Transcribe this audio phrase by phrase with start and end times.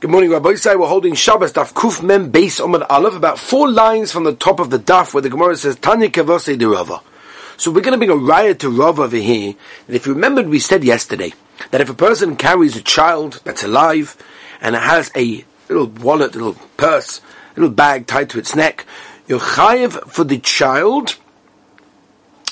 [0.00, 0.78] Good morning, Rabbi Isai.
[0.78, 4.60] We're holding Shabbos Daf Kuf Mem Beis Omad Aleph, about four lines from the top
[4.60, 7.00] of the Daf where the Gemara says Tanya Kavose de Rava.
[7.56, 9.56] So we're going to bring a riot to Rava over here.
[9.88, 11.32] And if you remembered, we said yesterday
[11.72, 14.16] that if a person carries a child that's alive
[14.60, 17.20] and it has a little wallet, little purse,
[17.56, 18.86] little bag tied to its neck,
[19.26, 21.16] you're chayiv for the child,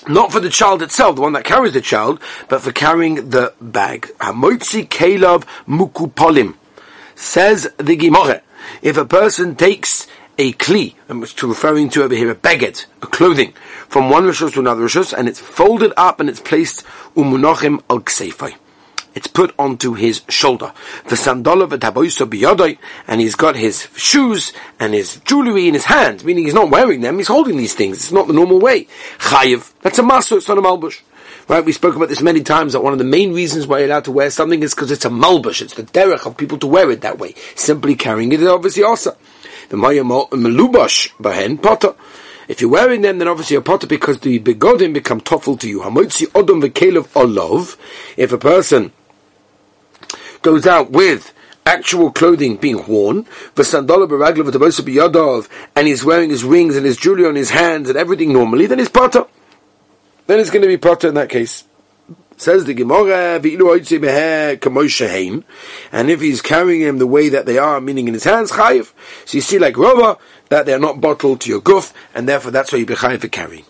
[0.08, 3.54] not for the child itself, the one that carries the child, but for carrying the
[3.60, 4.10] bag.
[4.18, 6.56] Hamotzi Kelav Mukupolim.
[7.17, 8.43] Says the Gemara,
[8.83, 13.07] if a person takes a kli, um, I'm referring to over here a beged, a
[13.07, 13.55] clothing,
[13.88, 16.84] from one rishus to another rishus, and it's folded up and it's placed
[17.16, 18.55] umunochim al ksefai.
[19.15, 20.74] It's put onto his shoulder.
[21.09, 22.77] The sandola v'taboiso biyodoi,
[23.09, 27.01] and he's got his shoes and his jewelry in his hands, meaning he's not wearing
[27.01, 27.96] them, he's holding these things.
[27.96, 28.88] It's not the normal way.
[29.21, 31.01] Chayiv, that's a maso, it's not a malbush.
[31.48, 33.87] Right, we spoke about this many times that one of the main reasons why you're
[33.87, 35.62] allowed to wear something is because it's a malbush.
[35.62, 37.34] It's the derech of people to wear it that way.
[37.54, 39.16] Simply carrying it is obviously also.
[39.68, 41.95] The maya melubash bahen potter.
[42.48, 45.82] If you're wearing them, then obviously you're potter because the begodim become toffel to you.
[45.82, 47.76] Hamoitzi odom v'kelev olov.
[48.16, 48.93] If a person
[50.43, 51.32] goes out with
[51.65, 53.24] actual clothing being worn,
[53.56, 58.80] and he's wearing his rings and his jewelry on his hands and everything normally, then
[58.80, 59.26] he's potter
[60.27, 61.65] then it's going to be potter in that case.
[62.38, 63.41] Says the Gemara,
[65.93, 68.93] and if he's carrying them the way that they are, meaning in his hands, chayiv.
[69.25, 70.19] So you see, like Rova,
[70.50, 73.22] that they are not bottled to your guf, and therefore that's why you be chayiv
[73.22, 73.65] for carrying.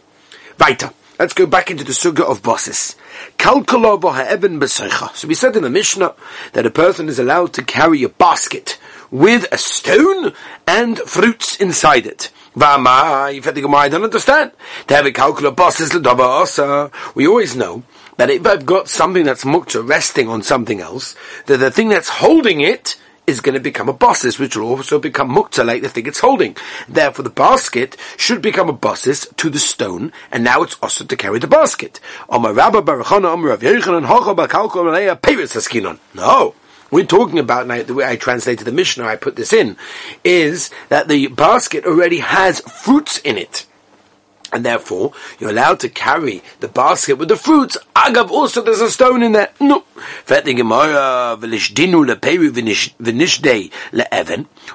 [0.58, 0.90] Weiter.
[1.18, 2.94] Let's go back into the suga of bosses.
[3.38, 6.14] So we said in the Mishnah
[6.52, 8.78] that a person is allowed to carry a basket
[9.10, 10.34] with a stone
[10.66, 12.30] and fruits inside it.
[12.58, 14.52] I don't understand.
[14.86, 16.90] Devi calcula bosses lava.
[17.14, 17.82] We always know
[18.16, 21.14] that if I've got something that's mukta resting on something else,
[21.46, 24.98] that the thing that's holding it is going to become a bosses, which will also
[24.98, 26.56] become mukta like the thing it's holding.
[26.88, 31.16] Therefore, the basket should become a bosses to the stone, and now it's also to
[31.16, 32.00] carry the basket.
[32.30, 32.54] No.
[36.90, 39.76] We're talking about now, the way I translated the Mishnah, I put this in,
[40.22, 43.66] is that the basket already has fruits in it.
[44.52, 47.76] And therefore, you're allowed to carry the basket with the fruits.
[47.96, 49.50] Agav, also there's a stone in there.
[49.60, 49.82] No.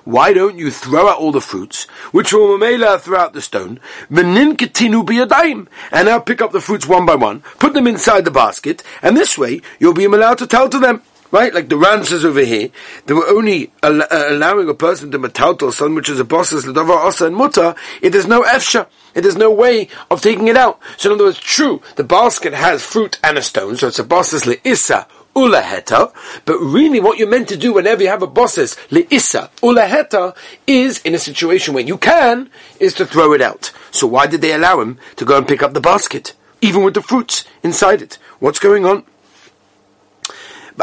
[0.03, 3.79] Why don't you throw out all the fruits, which will mamela throughout the stone,
[4.09, 9.15] and now pick up the fruits one by one, put them inside the basket, and
[9.15, 11.01] this way you'll be allowed to tell to them.
[11.31, 11.53] Right?
[11.53, 12.69] Like the Ran says over here,
[13.05, 16.65] they were only al- uh, allowing a person to metaltal something which is a bosses,
[16.65, 18.87] ledava asa and muta, it is no efsha.
[19.13, 20.79] It is no way of taking it out.
[20.97, 24.03] So in other words, true, the basket has fruit and a stone, so it's a
[24.03, 26.13] bosses le'issa ulaheta,
[26.45, 30.35] but really what you're meant to do whenever you have a bosses le'issa ulaheta
[30.67, 32.49] is in a situation where you can,
[32.79, 33.71] is to throw it out.
[33.91, 36.33] So why did they allow him to go and pick up the basket?
[36.61, 38.17] Even with the fruits inside it.
[38.39, 39.03] What's going on?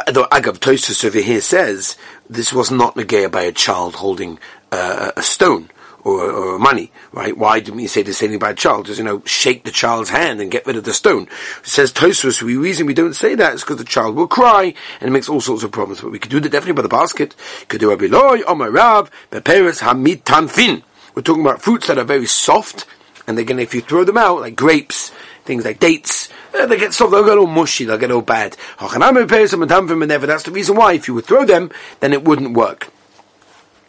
[0.06, 1.96] The Agav Tosus over here says
[2.28, 4.38] this was not negated by a child holding
[4.70, 5.70] uh, a stone
[6.04, 7.36] or, or, money, right?
[7.36, 8.86] Why didn't we say the same thing about a child?
[8.86, 11.24] Just, you know, shake the child's hand and get rid of the stone.
[11.24, 14.74] It says Tosus, the reason we don't say that is because the child will cry
[15.00, 16.00] and it makes all sorts of problems.
[16.00, 17.34] But we could do that definitely by the basket.
[17.68, 20.82] Could do a biloy, omar rav, beperes hamid tanfin.
[21.14, 22.86] We're talking about fruits that are very soft,
[23.26, 25.10] and they're gonna, if you throw them out, like grapes,
[25.48, 28.56] things like dates, uh, they get soft, they'll get all mushy, they'll get all bad.
[28.78, 32.92] That's the reason why, if you would throw them, then it wouldn't work.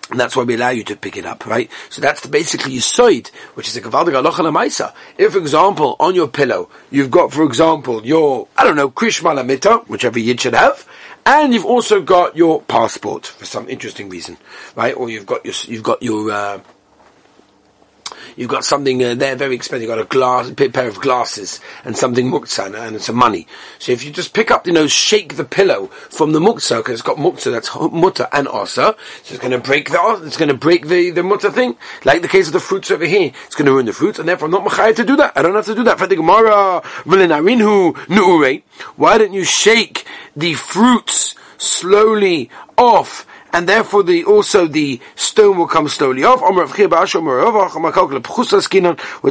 [0.09, 1.69] And that's why we allow you to pick it up, right?
[1.89, 6.27] So that's the basically side, which is a kavaldig alocha If, for example, on your
[6.27, 10.87] pillow, you've got, for example, your, I don't know, krishma lamita, whichever yid should have,
[11.27, 14.37] and you've also got your passport for some interesting reason,
[14.75, 14.95] right?
[14.95, 16.59] Or you've got your, you've got your, uh,
[18.35, 19.88] you've got something uh, there very expensive.
[19.88, 23.47] You've got a glass, a pair of glasses and something muktzah and some money.
[23.79, 26.94] So if you just pick up, you know, shake the pillow from the muktzah because
[26.94, 30.50] it's got muktzah that's mutter and osa, so it's going to break the it's going
[30.50, 31.75] to break the the mutter thing.
[32.06, 34.27] Like the case of the fruits over here, it's going to ruin the fruits, and
[34.27, 35.33] therefore I'm not machayah to do that.
[35.36, 36.00] I don't have to do that.
[36.00, 36.81] For the Gemara,
[38.95, 40.06] why don't you shake
[40.36, 46.42] the fruits slowly off and therefore the also the stone will come slowly off.
[46.42, 46.68] We're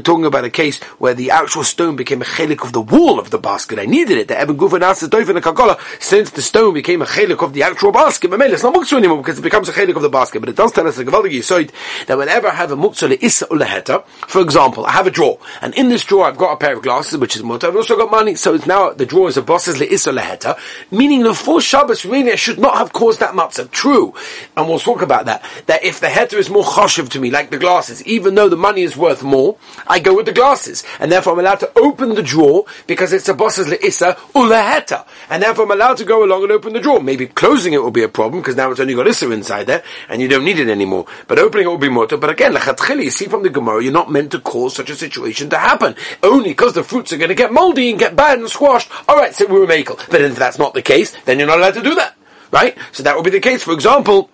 [0.01, 3.31] talking about a case where the actual stone became a chelik of the wall of
[3.31, 3.79] the basket.
[3.79, 4.29] I needed it.
[4.29, 9.19] The Since the stone became a chelik of the actual basket, it's not muktzah anymore
[9.19, 10.41] because it becomes a chelik of the basket.
[10.41, 14.85] But it does tell us that whenever I have a muktzah isa ulaheta, for example,
[14.87, 17.37] I have a drawer, and in this drawer I've got a pair of glasses, which
[17.37, 17.69] is mutter.
[17.69, 20.59] I've also got money, so it's now the drawer is a boss's leisa leheta,
[20.91, 23.71] meaning the four Shabbos really should not have caused that matzah.
[23.71, 24.08] True
[24.57, 27.51] and we'll talk about that, that if the heter is more choshev to me, like
[27.51, 29.57] the glasses, even though the money is worth more,
[29.87, 33.29] I go with the glasses, and therefore I'm allowed to open the drawer because it's
[33.29, 37.01] a boss's le'issa ulaheta, and therefore I'm allowed to go along and open the drawer.
[37.01, 39.83] Maybe closing it will be a problem because now it's only got issa inside there,
[40.09, 41.07] and you don't need it anymore.
[41.27, 42.17] But opening it will be motor.
[42.17, 44.97] But again, lechatchili, you see from the Gemara, you're not meant to cause such a
[44.97, 48.39] situation to happen only because the fruits are going to get moldy and get bad
[48.39, 48.91] and squashed.
[49.09, 49.97] All right, so we're a makel.
[50.11, 52.17] But if that's not the case, then you're not allowed to do that,
[52.51, 52.77] right?
[52.93, 53.63] So that would be the case.
[53.63, 54.31] For example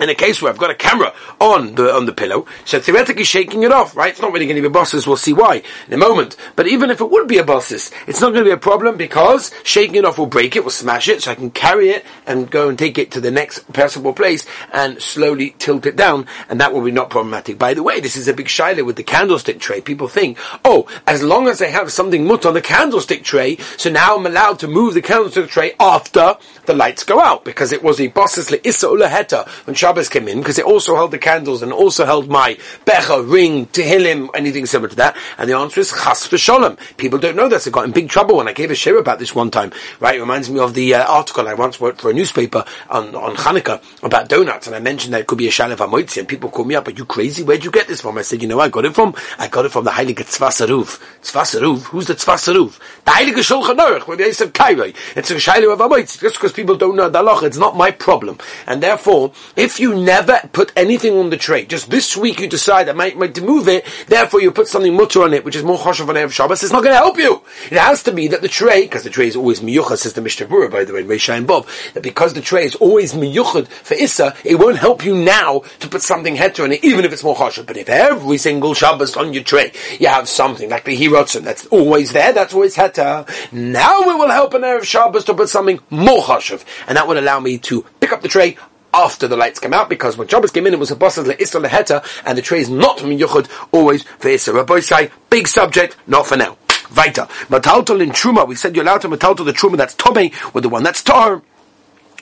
[0.00, 3.24] in a case where I've got a camera on the on the pillow, so theoretically
[3.24, 4.10] shaking it off, right?
[4.10, 5.06] It's not really going to be a bosses.
[5.06, 6.36] We'll see why in a moment.
[6.56, 8.96] But even if it would be a bosses, it's not going to be a problem
[8.96, 12.04] because shaking it off will break it, will smash it, so I can carry it
[12.26, 16.26] and go and take it to the next possible place and slowly tilt it down,
[16.48, 17.58] and that will be not problematic.
[17.58, 19.80] By the way, this is a big shiloh with the candlestick tray.
[19.80, 23.90] People think, oh, as long as I have something mut on the candlestick tray, so
[23.90, 26.36] now I'm allowed to move the candlestick tray after
[26.66, 30.38] the lights go out because it was a bosses le'issa ulaheta when Shabbos came in
[30.38, 32.54] because it also held the candles and also held my
[32.86, 35.14] becha, ring, tehillim, anything similar to that.
[35.36, 36.78] And the answer is chas v'sholem.
[36.96, 37.66] People don't know this.
[37.66, 39.72] I got in big trouble when I gave a share about this one time.
[40.00, 40.16] Right?
[40.16, 43.36] It reminds me of the uh, article I once wrote for a newspaper on, on
[43.36, 44.66] Hanukkah about donuts.
[44.66, 46.16] And I mentioned that it could be a shalev amoitzi.
[46.16, 47.42] And people called me up, are you crazy?
[47.42, 48.16] Where'd you get this from?
[48.16, 50.98] I said, you know, I got it from, I got it from the Heilige Tzvasaruv.
[51.20, 51.82] Tzvasaruv?
[51.82, 52.78] Who's the Tzvasaruv?
[53.04, 54.96] The Heilige Shulchan Aruch, where they said Kairoi.
[55.14, 56.22] It's a shalev of amoitzi.
[56.22, 58.38] Just because people don't know the halach, it's not my problem.
[58.66, 61.64] And therefore, if you never put anything on the tray.
[61.64, 65.22] Just this week you decide I might, might move it, therefore you put something mutter
[65.22, 67.42] on it, which is more choshev on Erev Shabbos, it's not going to help you.
[67.70, 70.20] It has to be that the tray, because the tray is always miyuchad, says the
[70.20, 73.68] Mishnah Berurah, by the way, Reisha and Bob, that because the tray is always miyuchad
[73.68, 77.12] for Issa, it won't help you now to put something heter on it, even if
[77.12, 77.66] it's more choshev.
[77.66, 81.66] But if every single Shabbos on your tray, you have something like the hirotzim, that's
[81.66, 85.80] always there, that's always heter, now it will help an Erev Shabbos to put something
[85.90, 86.64] more choshev.
[86.86, 88.56] And that would allow me to pick up the tray,
[88.94, 91.26] after the lights come out, because when Shabbos came in, it was a boss of
[91.26, 94.54] Isra Leheta, and the tray is not from Yuchud, always for Isra.
[94.54, 96.56] Rabbi say, big subject, not for now.
[96.88, 97.22] Vita.
[97.48, 100.68] Mataltal in Truma, we said you're allowed to mataltal the Truma that's Tomei, with the
[100.68, 101.42] one that's Tar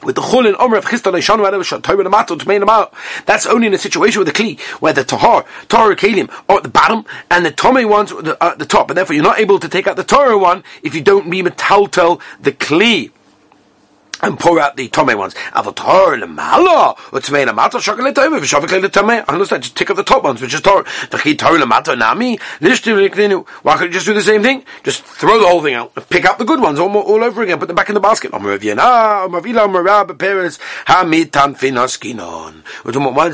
[0.03, 2.93] with the chulin omer of chista leishanu adav shatoyim lamato tmein lamato.
[3.25, 6.63] That's only in a situation with the kli where the tahar tahar kalim are at
[6.65, 9.39] the bottom and the tome ones at the, uh, the top, and therefore you're not
[9.39, 13.11] able to take out the tahar one if you don't be metaltel the kli
[14.23, 15.35] and pour out the tome ones.
[19.29, 19.63] Understand.
[19.63, 20.85] Just take up the top ones, which is tor.
[20.85, 22.39] V'chi tor lamata nami.
[23.63, 24.65] Why can't you just do the same thing?
[24.85, 25.93] Just throw the whole thing out.
[26.09, 27.59] Pick up the good ones all, all over again.
[27.59, 28.33] Put them back in the basket.
[28.33, 28.45] Ones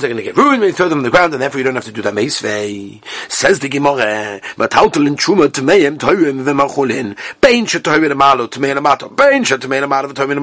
[0.04, 1.64] are going to get ruined when you throw them on the ground, and therefore you
[1.64, 3.02] don't have to do that meisvei.
[3.28, 7.16] Says the Gemara, but hautel in truma tmeim toyim v'machulin.
[7.40, 9.14] Bein shetoyim lamalo tmeim lamato.
[9.14, 10.38] Bein shetoyim lamalo v'toyim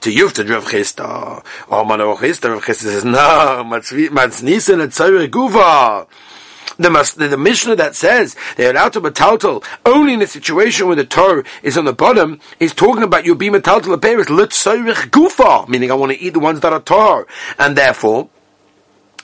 [0.00, 1.44] to Yuf to Rav Chisda.
[1.70, 6.06] Oh, man, Rav Chisda, Rav Chisda says, no, matznissen et tzayre guva.
[6.76, 10.96] The, the, the Mishnah that says they're allowed to metaltal only in a situation where
[10.96, 14.28] the Torah is on the bottom is talking about you be metaltal a bear is
[14.28, 17.26] gufa, meaning I want to eat the ones that are Torah,
[17.58, 18.30] and therefore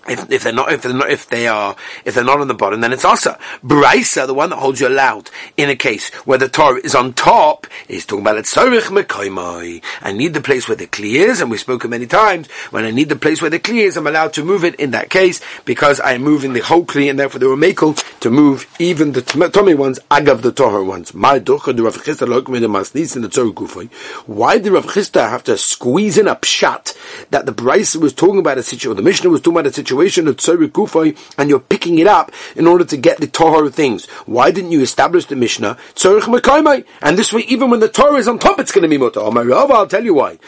[0.09, 2.55] if, if they're not, if they're not, if they are, if they're not on the
[2.55, 3.39] bottom, then it's asa.
[3.63, 7.13] Brisa, the one that holds you allowed in a case where the Torah is on
[7.13, 8.47] top, is talking about it.
[8.47, 9.83] So rich mekayimai.
[10.03, 12.51] I need the place where the kli is, and we've spoken many times.
[12.71, 14.93] When I need the place where the kli is, I'm allowed to move it in
[14.93, 18.31] that case because I am moving the whole kli, and therefore they were makel to
[18.31, 21.15] move even the tummy ones, agav the Torah ones.
[21.15, 23.89] My the Rav Chisda in the.
[24.27, 26.97] Why did Rav Chisda have to squeeze in a pshat
[27.31, 29.73] that the Brisa was talking about a situation, or the Mishnah was talking about a
[29.73, 33.27] situation situation of Tzorik Gufay and you're picking it up in order to get the
[33.27, 34.07] Torah things.
[34.27, 36.85] Why didn't you establish the Mishnah Tzorich Mekaimai?
[37.01, 39.21] And this way, even when the Torah is on top, it's going to be Mutter.
[39.21, 40.39] Oh, I'll tell you why.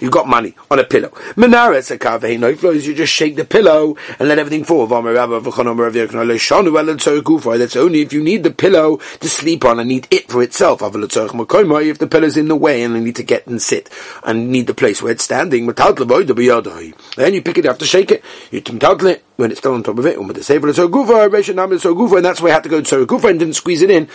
[0.00, 1.12] You've got money on a pillow.
[1.36, 4.86] You just shake the pillow and let everything fall.
[4.86, 10.82] That's only if you need the pillow to sleep on and need it for itself.
[10.82, 13.90] If the pillow's in the way and I need to get and sit
[14.22, 18.10] and need the place where it's standing, standing, then you pick it, have to shake
[18.10, 18.24] it.
[18.50, 20.18] You metaltle it when it's still on top of it.
[20.18, 23.06] Um, the sefer so gufa, so gufa, and that's why I had to go to
[23.06, 24.08] gufa and didn't squeeze it in.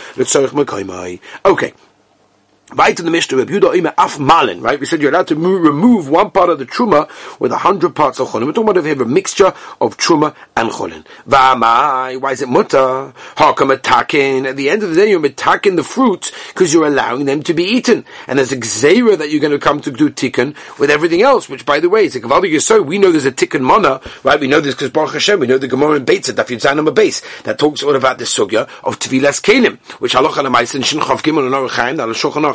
[1.46, 1.74] Okay.
[2.74, 4.80] Right in the Mishnah, Rabbi Yehuda Af Malin, right?
[4.80, 7.96] We said you're allowed to move, remove one part of the truma with a hundred
[7.96, 8.46] parts of cholin.
[8.46, 11.06] We're talking about have a mixture of truma and cholin.
[11.26, 13.14] Why is it mutter?
[13.36, 14.46] How come attacking?
[14.46, 17.54] At the end of the day, you're attacking the fruits because you're allowing them to
[17.54, 18.06] be eaten.
[18.28, 21.50] And there's a gzera that you're going to come to do tikkun with everything else,
[21.50, 24.40] which by the way, is a gavaldig so we know there's a tikkun mana, right?
[24.40, 27.22] We know this because Baruch Hashem, we know the Gemara in Beitza, Daf Yitzanam base
[27.42, 31.46] that talks all about the sugya of Tvilas Kelim, which halacha lemaisen, Shin Chav Gimel
[31.46, 32.08] and Orach Chaim, that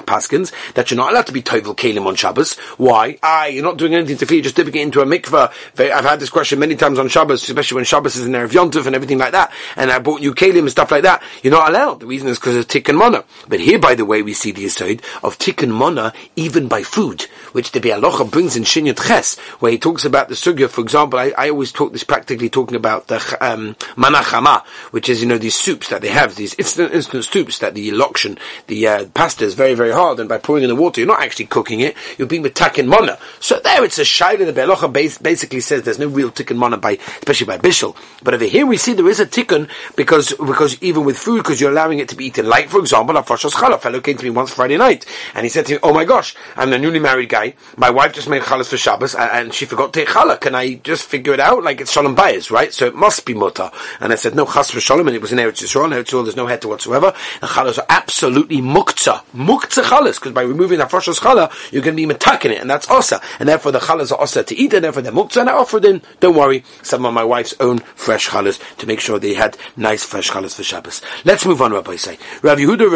[0.06, 2.54] paskins that you're not allowed to be tovel kelim on Shabbos.
[2.76, 3.18] Why?
[3.22, 5.50] Ah, you're not doing anything to feed, just dipping it into a mikveh.
[5.78, 8.52] I've had this question many times on Shabbos, especially when Shabbos is in there of
[8.52, 11.22] Yontov and everything like that, and I bought you kelim and stuff like that.
[11.42, 12.00] You're not allowed.
[12.00, 13.24] The reason is because of tikkun mana.
[13.48, 17.22] But here, by the way, we see the aside of tikkun mana even by food,
[17.52, 20.68] which the Bialocha brings in Shinyat Ches, where he talks about the sugya.
[20.68, 25.22] For example, I, I always talk this practically talking about the um, manachama, which is
[25.22, 28.86] you know these soups that they have, these instant instant soups that the lokshin, the
[28.86, 31.46] uh, pasta is very very hard, and by pouring in the water, you're not actually
[31.46, 31.96] cooking it.
[32.18, 33.18] You're being takin mana.
[33.40, 34.46] So there, it's a shaila.
[34.46, 37.96] The Bialocha basically says there's no real tikkun mana by, especially by bishul.
[38.22, 41.60] But over here we see there is a tikkun because because even with food, because
[41.60, 42.46] you're allowing it to be eaten.
[42.46, 45.74] Like for example, a fellow came to me once Friday night, and he said to
[45.74, 47.54] me, "Oh my gosh, I'm a newly married guy.
[47.76, 50.40] My wife just made chalas for Shabbos, and, she forgot to take challah.
[50.40, 51.62] Can I just figure it out?
[51.62, 52.72] Like it's shalom bayis, right?
[52.72, 55.32] So it must be mutter." And I said, "No chas for shalom," and it was
[55.32, 55.86] in Eretz Yisrael.
[55.86, 57.12] In Eretz Yisrael, there's no heter whatsoever.
[57.40, 61.96] The chalas are absolutely muktzah, muktzah chalas, because by removing the froshes challah, you're going
[61.96, 64.74] to be metaking it, and that's osa, and therefore the chalas are osa to eat,
[64.74, 65.40] and therefore they're muktzah.
[65.42, 69.00] And I offered in, don't worry, some of my wife's own fresh chalas to make
[69.00, 71.00] sure they had nice fresh chalas for Shabbos.
[71.24, 72.18] Let's move on, Rabbi say.
[72.42, 72.90] Rabbi Yehuda,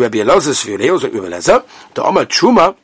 [0.00, 2.76] Rabbi Elazar, the Omar Truma,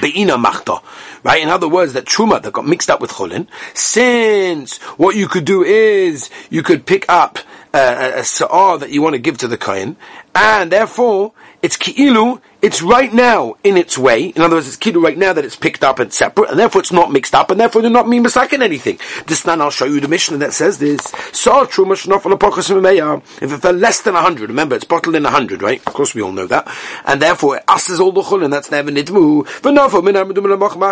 [0.00, 0.82] Be'ina machta.
[1.24, 1.42] Right?
[1.42, 5.44] In other words, that truma that got mixed up with cholin, since what you could
[5.44, 7.38] do is you could pick up
[7.74, 9.96] uh, a, a sa'ar that you want to give to the kohen,
[10.34, 11.32] and therefore
[11.62, 14.26] it's ki'ilu, it's right now in its way.
[14.26, 16.80] In other words, it's ki'ilu right now that it's picked up and separate, and therefore
[16.80, 18.98] it's not mixed up, and therefore they're not mean in anything.
[19.26, 21.00] This now I'll show you the Mishnah that says this.
[21.32, 25.62] Saw truma If it fell less than a hundred, remember it's bottled in a hundred,
[25.62, 25.84] right?
[25.86, 26.68] Of course we all know that.
[27.04, 29.46] And therefore it asses all the chul, and that's never nidmu.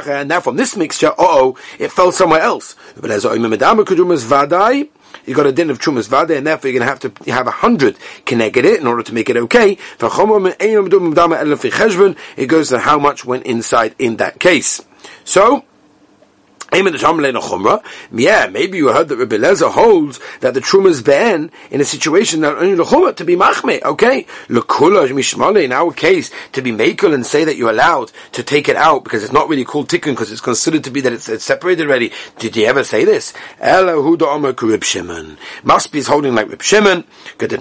[0.09, 2.77] And now from this mixture, uh oh, it fell somewhere else.
[5.27, 7.47] You got a din of Chumas Vade, and therefore you're going to have to have
[7.47, 9.77] a hundred connected it in order to make it okay.
[12.37, 14.83] It goes to how much went inside in that case.
[15.25, 15.65] So,
[16.71, 21.85] yeah, maybe you heard that Rabbi Lezer holds that the truma is banned in a
[21.85, 23.83] situation that only lechuma to be machme.
[23.83, 28.43] Okay, lekula mishmale in our case to be makel and say that you're allowed to
[28.43, 31.13] take it out because it's not really called tikkun because it's considered to be that
[31.15, 32.13] it's, it's, separated already.
[32.39, 33.33] Did you ever say this?
[33.61, 35.39] Ela huda omer Rib Shimon.
[35.65, 37.05] Must be holding like Rib Shimon.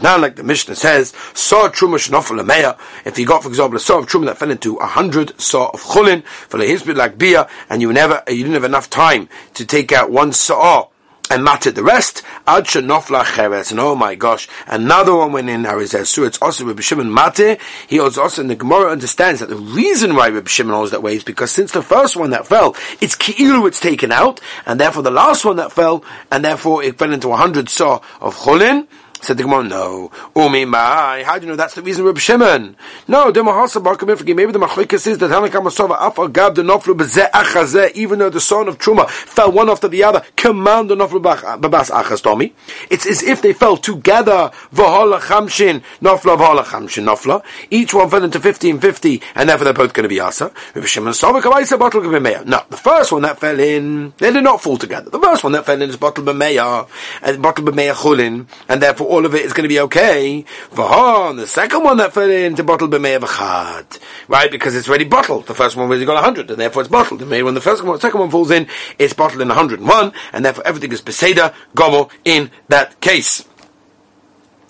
[0.02, 4.00] Now, like the Mishnah says, saw truma shnofel If you got, for example, a saw
[4.00, 7.82] of truma that fell into a hundred saw of chulin for the like beer, and
[7.82, 10.88] you never, you didn't have enough time time to take out one saw
[11.30, 12.24] and matted the rest.
[12.48, 13.70] Ad shenofla cheres.
[13.70, 16.25] And oh my gosh, another one went in Harizesu.
[16.25, 17.60] It's also Rabbi Shimon Mate.
[17.88, 21.04] He also, also in the Gemara understands that the reason why Rabbi Shimon holds that
[21.04, 24.80] way is because since the first one that fell, it's ki'ilu it's taken out, and
[24.80, 28.36] therefore the last one that fell, and therefore it fell into a hundred saw of
[28.36, 28.88] chulin,
[29.21, 30.12] Said the Gemara, no.
[30.36, 31.24] Umi mai.
[31.24, 32.75] How do you know that's the reason Reb Shimon?
[33.07, 36.95] No, the Mahasa Bar Maybe the Machlika is that Hanakam Masova Afa Gab the Noflu
[36.95, 40.95] B'zeh Achazeh, even though the son of Truma fell one after the other, command the
[40.95, 42.53] Noflu Babas Achaz Tomi.
[42.91, 44.51] It's as if they fell together.
[44.74, 47.43] V'hola Chamshin Nofla V'hola Chamshin Nofla.
[47.71, 50.51] Each one fell into 50 and 50, and therefore they're both going to be Asa.
[50.75, 52.45] Reb Shimon Sova Kabaisa Bottle B'meya.
[52.45, 55.09] No, the first one that fell in, they did not fall together.
[55.09, 56.88] The first one that fell in is Bottle B'meya,
[57.24, 60.46] and Bottle B'meya Chulin, and therefore all of it is going to be okay.
[60.72, 64.52] V'hon, the second one that fell into bottle b'mei v'chad, right?
[64.52, 65.48] Because it's already bottled.
[65.48, 67.22] The first one was got hundred, and therefore it's bottled.
[67.22, 68.68] And when the first one, second one falls in,
[69.00, 73.46] it's bottled in hundred and one, and therefore everything is beseda gomo in that case.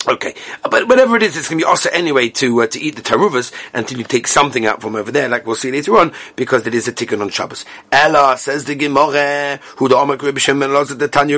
[0.10, 2.96] Okay, but whatever it is, it's going to be also anyway to uh, to eat
[2.96, 6.14] the taruvas until you take something out from over there, like we'll see later on,
[6.38, 7.66] because it is a tikkun on Shabbos.
[7.92, 10.20] Ella says the Gemara, who the Amak
[10.98, 11.36] the Tanya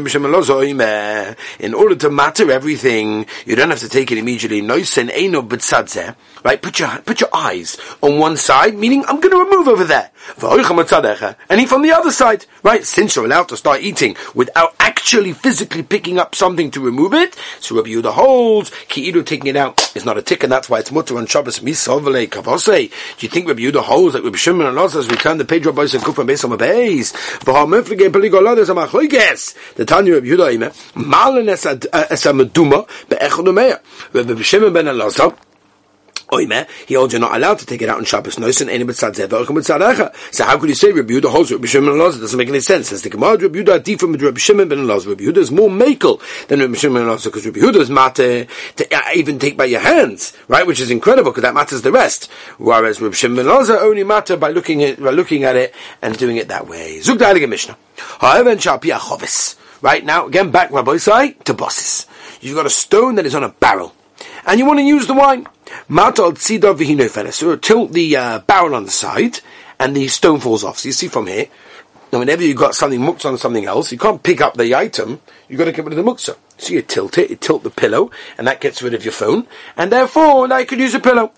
[1.59, 4.61] In order to matter everything, you don't have to take it immediately.
[4.61, 6.61] Noisen eino b'tzadze, right?
[6.61, 10.11] Put your put your eyes on one side, meaning I'm going to remove over there,
[10.41, 12.85] and eat from the other side, right?
[12.85, 17.35] Since you're allowed to start eating without actually physically picking up something to remove it,
[17.59, 20.69] so Rabbi Yehuda holds holds ki'idu taking it out is not a tick, and that's
[20.69, 22.89] why it's mutter on Shabbos misovele kavose.
[22.89, 25.83] Do you think Rabbi Yehuda holds that Rabbi Shimon and others return the page Rabbi
[25.93, 27.13] and Kufa based on the base?
[27.39, 27.65] V'ha
[28.09, 29.55] peligol others am achloiges.
[29.75, 33.79] The Tanya Rabbi Yehuda ime malen eh, es a meduma be'echad umeya.
[34.13, 35.35] Rabbi Shimon ben Elazar
[36.31, 38.83] Oime, he holds you're not allowed to take it out on Shabbos Nois and any
[38.83, 42.19] b'tzad zeh v'ochem So how could you say Rabbi Yehuda holds Rabbi Shimon ben Elazar?
[42.19, 42.89] Doesn't make any sense.
[42.89, 45.07] Says the Gemara, Rabbi Yehuda differ from Rabbi Shimon ben Elazar.
[45.07, 48.47] Rabbi Yehuda is more makel than Rabbi Shimon ben Elazar because Rabbi Yehuda is mate
[48.75, 50.67] to uh, even take by your hands, right?
[50.67, 52.29] Which is incredible because that matters the rest.
[52.59, 56.15] Whereas Rabbi Shimon ben Elazar only matter by looking at by looking at it and
[56.17, 57.01] doing it that way.
[57.01, 57.77] Zug Mishnah.
[58.19, 58.59] However, in
[59.81, 62.05] Right now, again back Rabbi Sai to bosses.
[62.41, 63.95] You've got a stone that is on a barrel
[64.45, 65.47] and you want to use the wine.
[65.89, 69.39] Matol tzida v'hino So tilt the uh, barrel on the side,
[69.79, 70.77] and the stone falls off.
[70.77, 71.47] So you see from here,
[72.13, 75.19] now whenever you've got something muktzah on something else, you can't pick up the item,
[75.47, 76.37] you've got to get rid of the muktzah.
[76.59, 79.47] So you tilt it, you tilt the pillow, and that gets rid of your phone,
[79.77, 81.31] and therefore now you could use a pillow.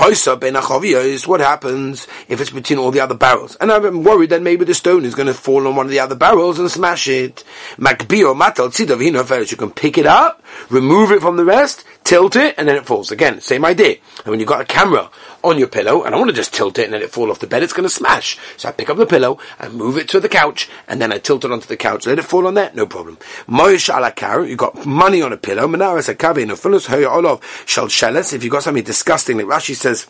[0.00, 3.56] Is what happens if it's between all the other barrels.
[3.56, 5.98] And I'm worried that maybe the stone is going to fall on one of the
[5.98, 7.42] other barrels and smash it.
[7.78, 10.40] Makbio matal tzidav You can pick it up,
[10.70, 13.10] remove it from the rest, tilt it, and then it falls.
[13.10, 13.96] Again, same idea.
[14.24, 15.10] And when you've got a camera
[15.44, 17.38] on your pillow, and I want to just tilt it and then it fall off
[17.38, 18.38] the bed, it's going to smash.
[18.56, 21.18] So I pick up the pillow, I move it to the couch, and then I
[21.18, 23.18] tilt it onto the couch, let it fall on there, no problem.
[23.46, 28.42] Moish alakar, you've got money on a pillow, Manaras akabe, no fullness, olov, shal if
[28.42, 30.06] you've got something disgusting, like Rashi says,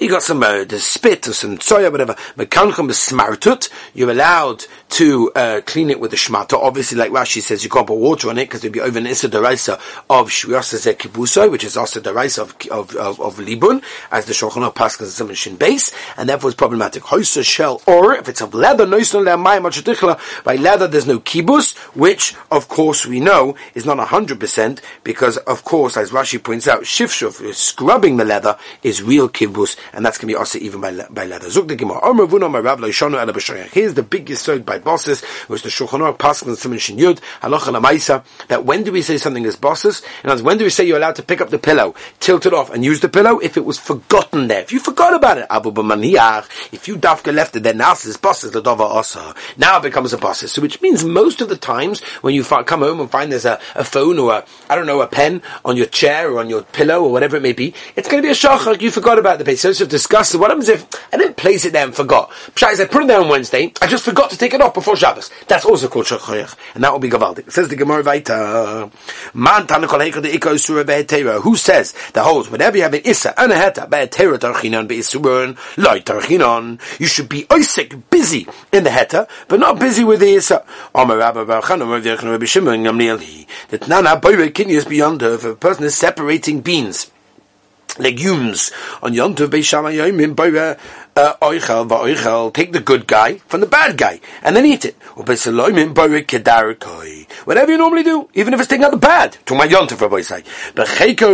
[0.00, 2.14] you got some uh, the spit or some soya, whatever.
[2.36, 3.70] Mekanchum smartut.
[3.94, 6.54] You're allowed to uh, clean it with the shmata.
[6.54, 9.06] Obviously, like Rashi says, you can't put water on it because it'd be over an
[9.06, 9.74] issa deraisa
[10.10, 14.68] of shviasa kibuso, which is also deraisa of of, of, of libun, as the Shulchan
[14.68, 17.04] Aruch passes some shin base, and therefore it's problematic.
[17.04, 18.98] Hoisa shell, or if it's of leather, no
[20.44, 25.36] by leather there's no kibus, which of course we know is not hundred percent because
[25.38, 30.18] of course, as Rashi points out, shifshuf scrubbing the leather is real kibus, and that's
[30.18, 31.46] going to be also even by, by leather.
[31.46, 31.64] Here's
[33.94, 37.78] the biggest side by bosses, which the Shulchan Aruch Pascal and Simon Shin Yud, Halacha
[37.78, 40.02] Lamaisa, that when do we say something is bosses?
[40.22, 42.70] And when do we say you're allowed to pick up the pillow, tilt it off,
[42.70, 44.60] and use the pillow if it was forgotten there?
[44.60, 45.72] If you forgot about it, Abu
[46.72, 49.34] if you dafka left it there, now it's bosses, the dova asa.
[49.56, 50.52] Now it becomes a bosses.
[50.52, 53.58] So which means most of the times when you come home and find there's a,
[53.74, 56.62] a phone or a, I don't know, a pen on your chair or on your
[56.62, 58.80] pillow or whatever it may be, it's going to be a shachar.
[58.80, 59.56] You forgot about the.
[59.56, 60.40] So it's disgusted.
[60.40, 62.30] What happens if I didn't place it there and forgot?
[62.54, 64.96] Pshat I put it there on Wednesday, I just forgot to take it off before
[64.96, 65.30] Shabbos.
[65.46, 67.50] That's also called shachayach, and that will be gavaldik.
[67.50, 68.90] Says the Gemara Vaita,
[69.34, 69.66] Man
[71.42, 75.56] Who says the holds whenever you have an issa and a heta be'etera tarchinon be'isuron
[75.76, 80.34] loy tarchinon, you should be oisik busy in the heta, but not busy with the
[80.34, 80.64] issa.
[80.94, 85.54] Omer Rabba Barchan Omer Rabbi Shimon Gamliel that nana boyre kinyas beyond her if a
[85.54, 87.11] person is separating beans
[87.98, 88.70] legumes.
[89.02, 90.76] On Yom Tov Beishamayim by
[91.16, 94.96] uh, oichel take the good guy from the bad guy, and then eat it.
[97.44, 99.36] Whatever you normally do, even if it's taking out the bad.
[99.46, 100.20] To my yontif, Rabbi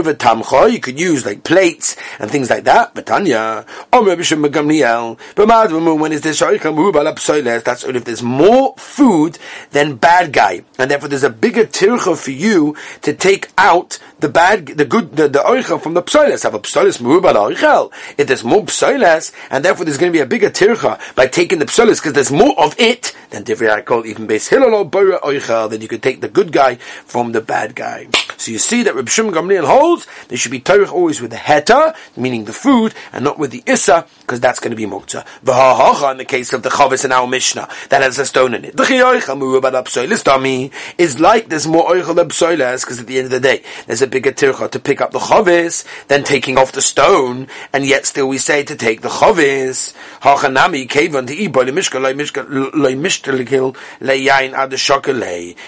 [0.03, 2.95] v'tamcho, you could use like plates and things like that.
[2.95, 5.49] But Tanya, Rabbi Shimon Gamliel, but
[6.01, 9.38] when is this that's only if there's more food
[9.71, 14.29] than bad guy, and therefore there's a bigger tircha for you to take out the
[14.29, 16.43] bad, the good, the, the oichel from the psoiles.
[16.43, 17.93] Have a psoiles mubal oichel.
[18.17, 21.59] If there's more psoiles, and therefore there's going to be a bigger tircha by taking
[21.59, 25.68] the psolis because there's more of it than divrei even base boira oichel.
[25.68, 28.09] Then you could take the good guy from the bad guy.
[28.38, 31.37] So you see that Reb Shimon Gamliel holds there should be torah always with the
[31.37, 35.27] heta, meaning the food, and not with the issa, because that's going to be muktzah.
[35.44, 38.64] V'ha'hacha in the case of the chavis in our Mishnah that has a stone in
[38.64, 38.77] it.
[38.77, 43.62] The chiyaychel is like there's more oichel psoilas because at the end of the day
[43.87, 47.85] there's a bigger tircha to pick up the chavis than taking off the stone, and
[47.85, 49.94] yet still we say to take the chavis.
[50.20, 51.35] Hachanami kevan to.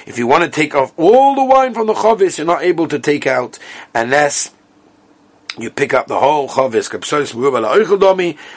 [0.07, 2.89] If you want to take off all the wine from the chavis, you're not able
[2.89, 3.59] to take out
[3.95, 4.53] unless
[5.59, 6.89] you pick up the whole chavis,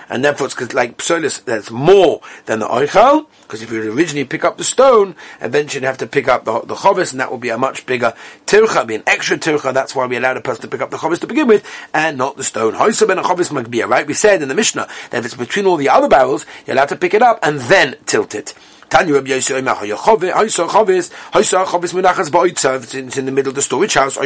[0.10, 4.46] and therefore it's like psolis that's more than the oichal, because if you originally pick
[4.46, 7.40] up the stone, eventually you have to pick up the, the chavis, and that will
[7.40, 8.14] be a much bigger
[8.46, 10.98] tircha, be an extra tircha, that's why we allowed a person to pick up the
[10.98, 12.74] chavis to begin with, and not the stone.
[12.74, 14.06] Hoisa ben a chavis magbiya, right?
[14.06, 16.90] We said in the Mishnah that if it's between all the other barrels, you're allowed
[16.90, 18.54] to pick it up and then tilt it.
[18.94, 19.66] Tanya Rabbi it's in
[23.26, 24.18] the middle of the storage house.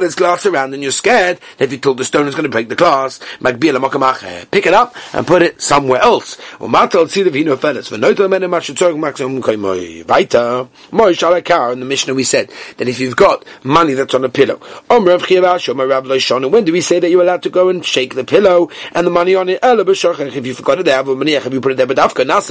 [0.00, 2.50] There's glass around and you're scared that if you tilt the stone is going to
[2.50, 3.18] break the glass.
[3.40, 6.36] Pick it up and put it somewhere else.
[6.58, 11.12] Or Matal Tzidav Hino Felis V'notel Mene Mashitzorg Maximum Kaimoi Vaita Moi.
[11.12, 14.60] Shalakar in the Mishnah we said that if you've got money that's on a pillow
[14.90, 18.24] Rav Rav Loishon when do we say that you're allowed to go and shake the
[18.24, 19.60] pillow and the money on it?
[19.62, 21.96] If you forgot it there if you put it there but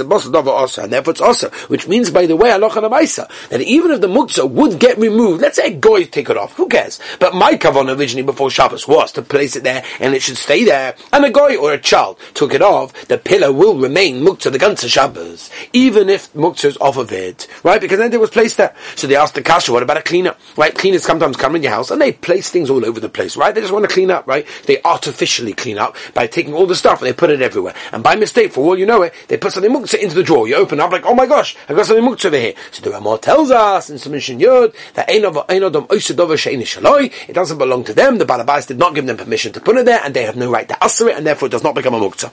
[0.00, 2.80] after and therefore it's also, which means, by the way, halacha
[3.48, 6.68] that even if the muktzah would get removed, let's say goy take it off, who
[6.68, 7.00] cares?
[7.18, 10.64] But my kavan originally before Shabbos was to place it there and it should stay
[10.64, 14.52] there, and a goy or a child took it off, the pillar will remain muktzah
[14.52, 17.80] the ganze Shabbos, even if muktzah is off of it, right?
[17.80, 18.74] Because then it was placed there.
[18.96, 20.34] So they asked the kasha, what about a cleaner?
[20.56, 20.74] Right?
[20.74, 23.54] Cleaners sometimes come in your house and they place things all over the place, right?
[23.54, 24.46] They just want to clean up, right?
[24.66, 27.74] They artificially clean up by taking all the stuff and they put it everywhere.
[27.92, 30.46] And by mistake, for all you know it, they put something muktzah into the drawer.
[30.46, 32.54] You open up like, oh my gosh, I got something muktzah over here.
[32.70, 35.22] So the Ramah tells us in Submission Yud that it
[37.32, 38.18] doesn't belong to them.
[38.18, 40.50] The Balabais did not give them permission to put it there, and they have no
[40.50, 42.30] right to answer it, and therefore it does not become a muktzah.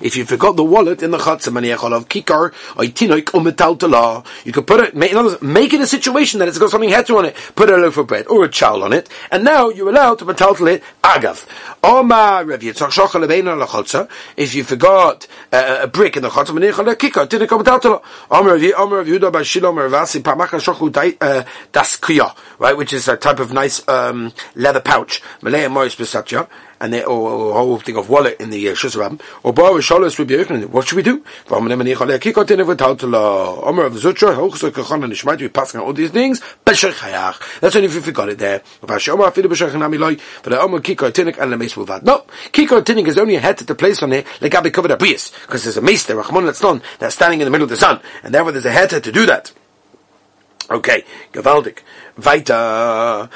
[0.00, 1.46] If you forgot the wallet in the chotza,
[4.44, 4.94] you could put it.
[4.94, 7.36] In other words, make it a situation that it's got something heter on it.
[7.56, 10.24] Put a loaf of bread or a chowl on it, and now you're allowed to
[10.24, 11.46] metal it agav.
[14.36, 17.24] If you forgot uh, a brick in the chotza, maniachol kikar
[21.20, 21.44] uh,
[22.58, 25.22] right, which is a type of nice um, leather pouch.
[26.80, 30.34] And they, or, whole thing of wallet in the uh, Shusarabim, or Bar Shalos Rabbi
[30.34, 31.24] Yochanan, what should we do?
[35.36, 36.40] We passing all these things.
[36.64, 38.62] That's only if you forgot it there.
[38.80, 38.86] The
[41.86, 42.00] the.
[42.02, 44.90] No, Kikar Tinik is only a head to the place on there, like Gabi covered
[44.90, 47.76] a Brias, because there's a mace there, Letzlon, that's standing in the middle of the
[47.76, 49.52] sun, and therefore there's a head to do that.
[50.70, 51.80] Okay, Gavaldik.
[52.16, 53.28] Weiter.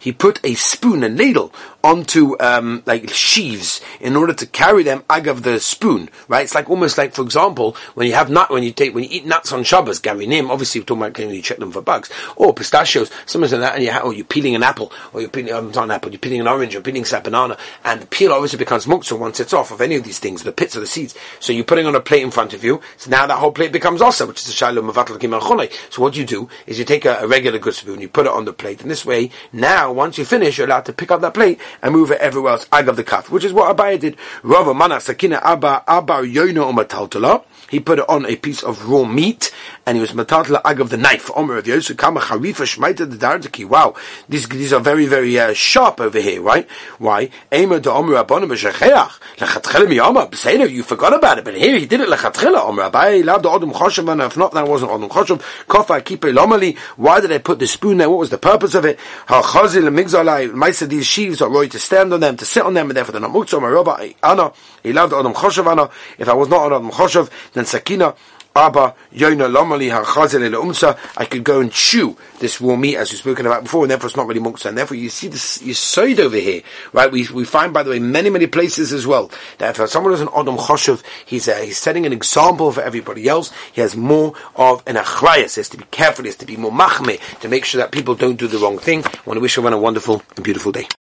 [0.00, 1.52] He put a spoon, a ladle,
[1.84, 6.08] onto um, like sheaves in order to carry them agav the spoon.
[6.28, 6.44] Right?
[6.44, 9.10] It's like almost like, for example, when you have nut, when you take when you
[9.12, 10.50] eat nuts on Shabbos, Gary nim.
[10.50, 13.74] Obviously, we're talking about when you check them for bugs, or pistachios, something like that,
[13.74, 16.10] and you have, or you're peeling an apple, or you're peeling um, not an apple,
[16.10, 19.38] you're peeling an orange, you're peeling a banana, and the peel obviously becomes muktzah once
[19.38, 21.14] it's off of any of these things, the pits of the seeds.
[21.38, 22.80] So you're putting on a plate in front of you.
[22.96, 26.24] So now that whole plate becomes also, which is a shalom of So what you
[26.24, 28.80] do is you take a, a regular good spoon, you put it on the plate,
[28.82, 31.92] and this way, now once you finish, you're allowed to pick up that plate and
[31.92, 32.64] move it everywhere else.
[32.66, 34.16] Got the kaf, which is what Abaye did.
[34.42, 37.44] Rava mana sakina abba abba yoino umataltala.
[37.70, 39.52] He put it on a piece of raw meat,
[39.86, 41.30] and he was matatla ag of the knife.
[41.34, 43.66] Omer of Yosef kama charifa shmaita the dartaki.
[43.66, 43.94] Wow,
[44.28, 46.68] these these are very very uh, sharp over here, right?
[46.98, 47.30] Why?
[47.52, 50.30] Ema de Omer abonim b'shecheach lechatchela miyama.
[50.30, 52.68] B'seinu, you forgot about it, but here he did it lechatchela.
[52.68, 55.40] Omer Abaye lav the odom choshev, and if not, that wasn't odom choshev.
[55.66, 56.76] Kofa kipe lomali.
[56.96, 58.10] Why did they put the spoon there?
[58.10, 58.98] What was the purpose of it?
[59.26, 60.50] Hachazil migzalai.
[60.50, 63.12] Maisa these sheaves are right to stand on them, to sit on them, and therefore
[63.12, 63.54] they're not muktzah.
[63.54, 64.52] Omer Rabba ana.
[64.82, 65.90] He loved odom choshev ana.
[66.18, 68.14] If I was not on odom choshev, then sakina
[68.56, 73.46] Abba Yona Lomali Umsa, I could go and chew this raw meat as we've spoken
[73.46, 74.66] about before, and therefore it's not really muksa.
[74.66, 76.62] And therefore you see this yisoid over here,
[76.92, 77.10] right?
[77.10, 80.20] We, we find, by the way, many, many places as well, that if someone is
[80.20, 83.52] an Adam Choshev, he's, uh, he's setting an example for everybody else.
[83.72, 85.56] He has more of an achrayas.
[85.56, 87.90] He has to be careful, he has to be more machme, to make sure that
[87.90, 89.04] people don't do the wrong thing.
[89.04, 90.86] I want to wish everyone a wonderful and beautiful day.